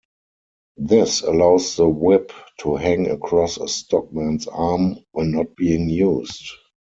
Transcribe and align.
This 0.77 1.21
allows 1.21 1.75
the 1.75 1.87
whip 1.87 2.31
to 2.61 2.75
hang 2.75 3.07
across 3.11 3.57
a 3.57 3.67
stockman's 3.67 4.47
arm 4.47 4.97
when 5.11 5.29
not 5.29 5.55
being 5.55 5.89
used. 5.91 6.43